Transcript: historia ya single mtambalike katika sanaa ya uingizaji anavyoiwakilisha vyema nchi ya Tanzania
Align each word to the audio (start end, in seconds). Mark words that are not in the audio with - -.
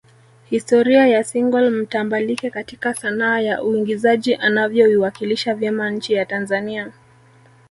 historia 0.45 1.07
ya 1.07 1.23
single 1.23 1.69
mtambalike 1.69 2.49
katika 2.49 2.93
sanaa 2.93 3.39
ya 3.39 3.63
uingizaji 3.63 4.35
anavyoiwakilisha 4.35 5.55
vyema 5.55 5.89
nchi 5.91 6.13
ya 6.13 6.25
Tanzania 6.25 6.91